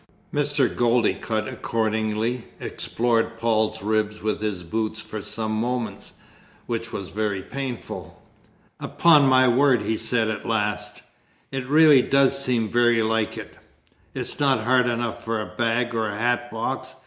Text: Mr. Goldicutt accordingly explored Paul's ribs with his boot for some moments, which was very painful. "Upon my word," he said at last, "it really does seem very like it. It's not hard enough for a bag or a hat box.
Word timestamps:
Mr. 0.33 0.67
Goldicutt 0.67 1.47
accordingly 1.47 2.45
explored 2.59 3.37
Paul's 3.37 3.83
ribs 3.83 4.19
with 4.23 4.41
his 4.41 4.63
boot 4.63 4.97
for 4.97 5.21
some 5.21 5.51
moments, 5.51 6.13
which 6.65 6.91
was 6.91 7.09
very 7.09 7.43
painful. 7.43 8.19
"Upon 8.79 9.27
my 9.27 9.47
word," 9.47 9.83
he 9.83 9.97
said 9.97 10.27
at 10.29 10.43
last, 10.47 11.03
"it 11.51 11.67
really 11.67 12.01
does 12.01 12.35
seem 12.43 12.67
very 12.67 13.03
like 13.03 13.37
it. 13.37 13.53
It's 14.15 14.39
not 14.39 14.63
hard 14.63 14.87
enough 14.87 15.23
for 15.23 15.39
a 15.39 15.53
bag 15.55 15.93
or 15.93 16.09
a 16.09 16.17
hat 16.17 16.49
box. 16.49 16.95